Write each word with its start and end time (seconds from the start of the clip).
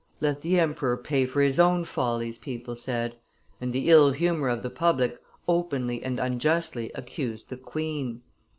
"Let 0.19 0.41
the 0.41 0.59
emperor 0.59 0.97
pay 0.97 1.27
for 1.27 1.43
his 1.43 1.59
own 1.59 1.85
follies," 1.85 2.39
people 2.39 2.75
said; 2.75 3.17
and 3.61 3.71
the 3.71 3.87
ill 3.91 4.13
humor 4.13 4.49
of 4.49 4.63
the 4.63 4.71
public 4.71 5.19
openly 5.47 6.01
and 6.01 6.19
unjustly 6.19 6.91
accused 6.95 7.49
the 7.49 7.57
queen. 7.57 8.23